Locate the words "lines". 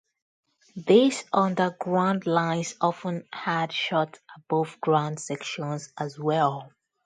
2.25-2.73